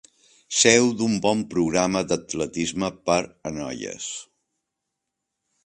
[0.59, 3.19] Seu d"un bon programa d"atletisme per
[3.51, 4.09] a noies.